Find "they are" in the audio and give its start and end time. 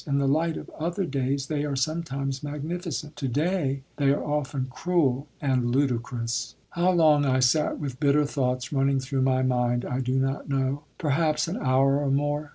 1.45-1.75, 3.97-4.23